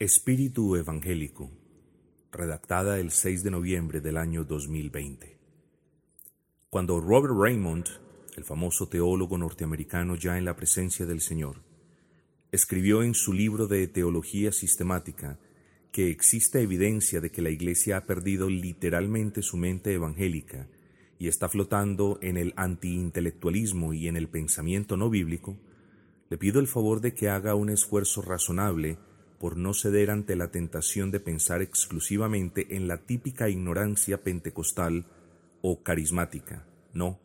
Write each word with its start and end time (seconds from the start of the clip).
Espíritu 0.00 0.74
Evangélico, 0.74 1.52
redactada 2.32 2.98
el 2.98 3.12
6 3.12 3.44
de 3.44 3.52
noviembre 3.52 4.00
del 4.00 4.16
año 4.16 4.42
2020. 4.42 5.38
Cuando 6.68 7.00
Robert 7.00 7.32
Raymond, 7.38 7.86
el 8.36 8.42
famoso 8.42 8.88
teólogo 8.88 9.38
norteamericano 9.38 10.16
ya 10.16 10.36
en 10.36 10.46
la 10.46 10.56
presencia 10.56 11.06
del 11.06 11.20
Señor, 11.20 11.62
escribió 12.50 13.04
en 13.04 13.14
su 13.14 13.32
libro 13.32 13.68
de 13.68 13.86
Teología 13.86 14.50
Sistemática 14.50 15.38
que 15.92 16.10
existe 16.10 16.60
evidencia 16.60 17.20
de 17.20 17.30
que 17.30 17.40
la 17.40 17.50
Iglesia 17.50 17.98
ha 17.98 18.04
perdido 18.04 18.50
literalmente 18.50 19.42
su 19.42 19.56
mente 19.56 19.92
evangélica 19.92 20.66
y 21.20 21.28
está 21.28 21.48
flotando 21.48 22.18
en 22.20 22.36
el 22.36 22.52
antiintelectualismo 22.56 23.94
y 23.94 24.08
en 24.08 24.16
el 24.16 24.28
pensamiento 24.28 24.96
no 24.96 25.08
bíblico, 25.08 25.56
le 26.30 26.36
pido 26.36 26.58
el 26.58 26.66
favor 26.66 27.00
de 27.00 27.14
que 27.14 27.28
haga 27.28 27.54
un 27.54 27.70
esfuerzo 27.70 28.22
razonable 28.22 28.98
por 29.44 29.58
no 29.58 29.74
ceder 29.74 30.10
ante 30.10 30.36
la 30.36 30.50
tentación 30.50 31.10
de 31.10 31.20
pensar 31.20 31.60
exclusivamente 31.60 32.76
en 32.76 32.88
la 32.88 33.04
típica 33.04 33.50
ignorancia 33.50 34.22
pentecostal 34.22 35.04
o 35.60 35.82
carismática. 35.82 36.66
No, 36.94 37.20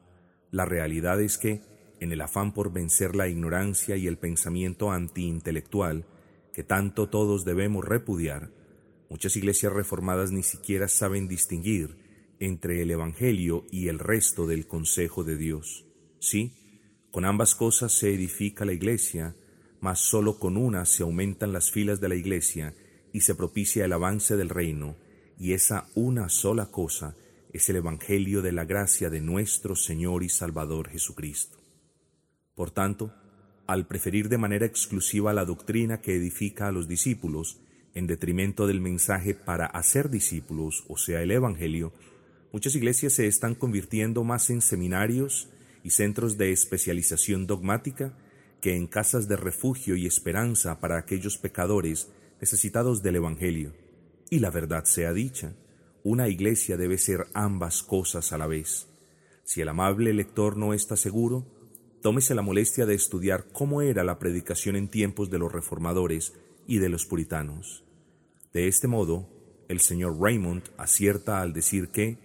la 0.52 0.66
realidad 0.66 1.22
es 1.22 1.38
que, 1.38 1.62
en 2.02 2.12
el 2.12 2.20
afán 2.20 2.54
por 2.54 2.74
vencer 2.74 3.16
la 3.16 3.30
ignorancia 3.30 3.96
y 3.96 4.06
el 4.06 4.18
pensamiento 4.18 4.92
antiintelectual, 4.92 6.08
que 6.52 6.62
tanto 6.62 7.08
todos 7.08 7.46
debemos 7.46 7.86
repudiar, 7.86 8.52
muchas 9.10 9.38
iglesias 9.38 9.72
reformadas 9.72 10.34
ni 10.34 10.44
siquiera 10.44 10.90
saben 10.90 11.30
distinguir 11.30 12.36
entre 12.42 12.82
el 12.82 12.92
Evangelio 12.92 13.66
y 13.72 13.88
el 13.88 13.98
resto 13.98 14.46
del 14.46 14.68
consejo 14.68 15.24
de 15.24 15.38
Dios. 15.38 15.86
Sí, 16.20 16.52
con 17.12 17.24
ambas 17.24 17.56
cosas 17.56 17.94
se 17.94 18.14
edifica 18.14 18.66
la 18.66 18.74
iglesia, 18.74 19.38
mas 19.82 20.00
sólo 20.00 20.40
con 20.40 20.58
una 20.58 20.86
se 20.86 21.04
aumentan 21.04 21.54
las 21.54 21.72
filas 21.72 22.02
de 22.02 22.10
la 22.10 22.16
Iglesia 22.16 22.74
y 23.14 23.22
se 23.22 23.36
propicia 23.36 23.86
el 23.86 23.94
avance 23.94 24.38
del 24.38 24.50
reino, 24.50 24.96
y 25.40 25.54
esa 25.54 25.88
una 25.96 26.30
sola 26.30 26.68
cosa 26.68 27.16
es 27.54 27.70
el 27.70 27.78
Evangelio 27.78 28.42
de 28.42 28.52
la 28.52 28.66
gracia 28.66 29.10
de 29.10 29.22
nuestro 29.22 29.76
Señor 29.76 30.24
y 30.24 30.30
Salvador 30.30 30.90
Jesucristo. 30.90 31.58
Por 32.56 32.72
tanto, 32.72 33.14
al 33.66 33.88
preferir 33.88 34.30
de 34.30 34.38
manera 34.38 34.66
exclusiva 34.66 35.34
la 35.34 35.46
doctrina 35.46 36.02
que 36.02 36.16
edifica 36.16 36.68
a 36.68 36.72
los 36.72 36.88
discípulos, 36.88 37.60
en 37.94 38.06
detrimento 38.08 38.68
del 38.68 38.82
mensaje 38.82 39.34
para 39.34 39.66
hacer 39.66 40.10
discípulos, 40.10 40.84
o 40.88 40.98
sea, 40.98 41.22
el 41.22 41.32
Evangelio, 41.32 41.94
muchas 42.52 42.76
iglesias 42.76 43.14
se 43.14 43.28
están 43.28 43.56
convirtiendo 43.56 44.24
más 44.24 44.50
en 44.50 44.62
seminarios 44.62 45.50
y 45.84 45.92
centros 45.92 46.38
de 46.38 46.52
especialización 46.52 47.48
dogmática 47.48 48.14
que 48.62 48.76
en 48.76 48.88
casas 48.88 49.28
de 49.28 49.36
refugio 49.36 49.96
y 49.96 50.06
esperanza 50.06 50.80
para 50.80 50.98
aquellos 50.98 51.38
pecadores 51.38 52.10
necesitados 52.40 53.02
del 53.02 53.18
Evangelio. 53.18 53.74
Y 54.30 54.40
la 54.40 54.50
verdad 54.50 54.86
sea 54.86 55.14
dicha, 55.14 55.54
una 56.04 56.28
iglesia 56.28 56.78
debe 56.78 56.98
ser 56.98 57.28
ambas 57.34 57.84
cosas 57.84 58.32
a 58.32 58.38
la 58.38 58.48
vez. 58.48 58.88
Si 59.44 59.62
el 59.62 59.70
amable 59.70 60.14
lector 60.14 60.58
no 60.58 60.74
está 60.74 60.96
seguro, 60.96 61.46
tómese 62.02 62.36
la 62.36 62.42
molestia 62.42 62.86
de 62.86 62.96
estudiar 62.96 63.46
cómo 63.52 63.82
era 63.82 64.04
la 64.04 64.20
predicación 64.20 64.76
en 64.76 64.88
tiempos 64.88 65.30
de 65.30 65.40
los 65.40 65.52
reformadores 65.52 66.34
y 66.68 66.78
de 66.78 66.90
los 66.90 67.06
puritanos. 67.06 67.84
De 68.54 68.68
este 68.68 68.88
modo, 68.88 69.28
el 69.68 69.80
señor 69.80 70.20
Raymond 70.20 70.64
acierta 70.78 71.42
al 71.42 71.54
decir 71.54 71.90
que 71.90 72.18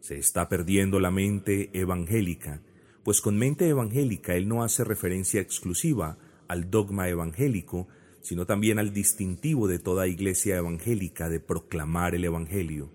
se 0.00 0.18
está 0.18 0.48
perdiendo 0.48 1.00
la 1.00 1.10
mente 1.10 1.70
evangélica 1.72 2.60
pues 3.06 3.20
con 3.20 3.38
mente 3.38 3.68
evangélica 3.68 4.34
él 4.34 4.48
no 4.48 4.64
hace 4.64 4.82
referencia 4.82 5.40
exclusiva 5.40 6.18
al 6.48 6.72
dogma 6.72 7.08
evangélico, 7.08 7.86
sino 8.20 8.46
también 8.46 8.80
al 8.80 8.92
distintivo 8.92 9.68
de 9.68 9.78
toda 9.78 10.08
iglesia 10.08 10.56
evangélica 10.56 11.28
de 11.28 11.38
proclamar 11.38 12.16
el 12.16 12.24
Evangelio. 12.24 12.90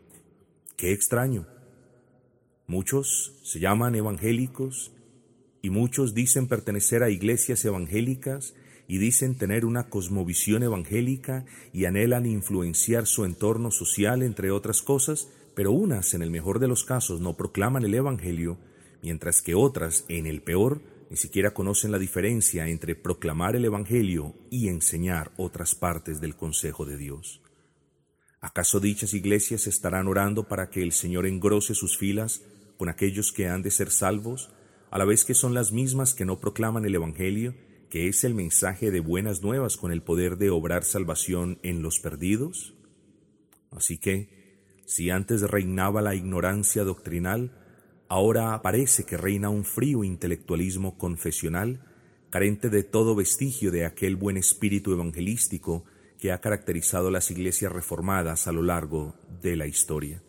Qué 0.76 0.92
extraño. 0.92 1.48
Muchos 2.68 3.40
se 3.44 3.62
llaman 3.62 3.96
evangélicos 3.96 4.92
y 5.62 5.70
muchos 5.70 6.14
dicen 6.14 6.50
pertenecer 6.50 7.04
a 7.04 7.10
iglesias 7.10 7.64
evangélicas 7.64 8.54
y 8.90 8.98
dicen 8.98 9.36
tener 9.36 9.64
una 9.64 9.88
cosmovisión 9.88 10.62
evangélica 10.62 11.46
y 11.72 11.86
anhelan 11.86 12.26
influenciar 12.26 13.08
su 13.08 13.24
entorno 13.24 13.72
social, 13.72 14.24
entre 14.24 14.52
otras 14.52 14.82
cosas, 14.82 15.30
pero 15.56 15.72
unas, 15.72 16.14
en 16.14 16.22
el 16.22 16.32
mejor 16.32 16.60
de 16.60 16.68
los 16.68 16.84
casos, 16.84 17.22
no 17.22 17.38
proclaman 17.38 17.86
el 17.86 17.94
Evangelio, 17.94 18.58
mientras 19.02 19.42
que 19.42 19.56
otras, 19.56 20.06
en 20.08 20.28
el 20.28 20.42
peor, 20.42 20.82
ni 21.10 21.18
siquiera 21.18 21.54
conocen 21.54 21.92
la 21.92 22.00
diferencia 22.00 22.68
entre 22.68 22.96
proclamar 22.96 23.56
el 23.56 23.66
Evangelio 23.66 24.34
y 24.50 24.70
enseñar 24.70 25.32
otras 25.38 25.76
partes 25.76 26.22
del 26.22 26.36
consejo 26.36 26.86
de 26.86 26.98
Dios. 26.98 27.42
¿Acaso 28.40 28.80
dichas 28.80 29.14
iglesias 29.14 29.68
estarán 29.68 30.08
orando 30.08 30.48
para 30.48 30.70
que 30.70 30.82
el 30.82 30.94
Señor 30.94 31.28
engrose 31.28 31.76
sus 31.76 31.98
filas 31.98 32.42
con 32.78 32.90
aquellos 32.90 33.32
que 33.32 33.48
han 33.48 33.62
de 33.62 33.72
ser 33.72 33.92
salvos, 33.92 34.50
a 34.90 34.98
la 34.98 35.06
vez 35.06 35.26
que 35.26 35.36
son 35.36 35.54
las 35.54 35.72
mismas 35.72 36.16
que 36.16 36.26
no 36.26 36.40
proclaman 36.40 36.86
el 36.86 36.96
Evangelio, 36.96 37.56
que 37.90 38.08
es 38.08 38.24
el 38.24 38.34
mensaje 38.34 38.90
de 38.90 39.02
buenas 39.02 39.42
nuevas 39.42 39.78
con 39.78 39.92
el 39.92 40.02
poder 40.02 40.38
de 40.38 40.50
obrar 40.50 40.86
salvación 40.86 41.60
en 41.62 41.82
los 41.82 42.00
perdidos? 42.00 42.74
Así 43.70 43.98
que, 43.98 44.82
si 44.86 45.10
antes 45.10 45.42
reinaba 45.42 46.02
la 46.02 46.16
ignorancia 46.16 46.84
doctrinal, 46.84 47.61
Ahora 48.12 48.62
parece 48.62 49.06
que 49.06 49.16
reina 49.16 49.48
un 49.48 49.64
frío 49.64 50.04
intelectualismo 50.04 50.98
confesional, 50.98 51.80
carente 52.30 52.70
de 52.70 52.84
todo 52.84 53.16
vestigio 53.16 53.72
de 53.72 53.86
aquel 53.86 54.18
buen 54.18 54.36
espíritu 54.36 54.92
evangelístico 54.92 55.86
que 56.20 56.34
ha 56.34 56.42
caracterizado 56.42 57.10
las 57.10 57.32
iglesias 57.32 57.72
reformadas 57.72 58.48
a 58.48 58.52
lo 58.52 58.64
largo 58.64 59.16
de 59.42 59.56
la 59.56 59.66
historia. 59.66 60.22